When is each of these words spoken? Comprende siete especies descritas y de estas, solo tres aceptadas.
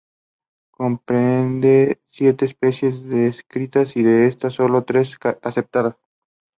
Comprende 0.71 2.01
siete 2.07 2.45
especies 2.45 3.03
descritas 3.07 3.95
y 3.95 4.01
de 4.01 4.25
estas, 4.25 4.53
solo 4.53 4.83
tres 4.83 5.15
aceptadas. 5.43 5.95